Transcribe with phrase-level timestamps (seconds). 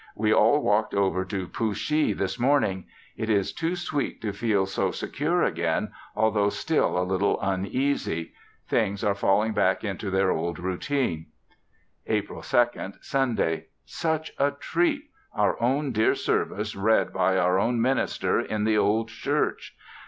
[0.15, 4.89] We all walked over to Pooshee this morning; it is too sweet to feel so
[4.89, 8.33] secure again, altho' still a little uneasy;
[8.67, 11.27] things are falling back into their old routine.
[12.07, 13.67] April 2, Sunday.
[13.85, 15.03] Such a treat!
[15.35, 19.75] Our own dear service read by our own minister, in the old church!